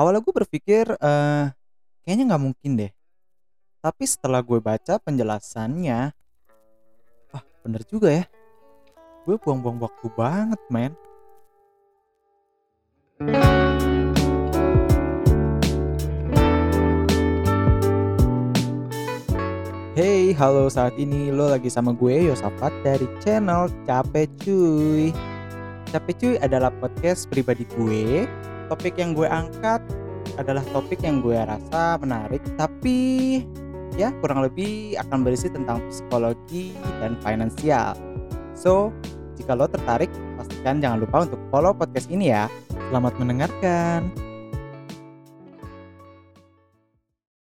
Awalnya 0.00 0.24
gue 0.24 0.32
berpikir, 0.32 0.96
eee, 0.96 1.52
kayaknya 2.00 2.32
nggak 2.32 2.40
mungkin 2.48 2.72
deh. 2.72 2.88
Tapi 3.84 4.08
setelah 4.08 4.40
gue 4.40 4.56
baca 4.56 4.96
penjelasannya, 4.96 6.16
wah 7.28 7.44
bener 7.60 7.84
juga 7.84 8.08
ya. 8.08 8.24
Gue 9.28 9.36
buang-buang 9.36 9.76
waktu 9.76 10.08
banget, 10.16 10.56
men. 10.72 10.96
Hey, 19.92 20.32
halo 20.32 20.72
saat 20.72 20.96
ini 20.96 21.28
lo 21.28 21.52
lagi 21.52 21.68
sama 21.68 21.92
gue 21.92 22.32
Yosafat 22.32 22.72
dari 22.80 23.04
channel 23.20 23.68
Capek 23.84 24.32
Cuy. 24.40 25.12
Capek 25.92 26.14
Cuy 26.16 26.34
adalah 26.40 26.72
podcast 26.80 27.28
pribadi 27.28 27.68
gue. 27.68 28.24
Topik 28.70 28.94
yang 29.02 29.18
gue 29.18 29.26
angkat 29.26 29.82
adalah 30.38 30.62
topik 30.70 31.02
yang 31.02 31.18
gue 31.18 31.34
rasa 31.34 31.98
menarik 31.98 32.38
tapi 32.54 33.42
ya 33.98 34.14
kurang 34.22 34.46
lebih 34.46 34.94
akan 35.02 35.26
berisi 35.26 35.50
tentang 35.50 35.82
psikologi 35.90 36.72
dan 37.02 37.18
finansial. 37.18 37.98
So, 38.54 38.94
jika 39.34 39.58
lo 39.58 39.66
tertarik, 39.66 40.12
pastikan 40.38 40.78
jangan 40.78 41.02
lupa 41.02 41.26
untuk 41.26 41.40
follow 41.50 41.74
podcast 41.74 42.06
ini 42.12 42.30
ya. 42.30 42.46
Selamat 42.90 43.18
mendengarkan. 43.18 44.29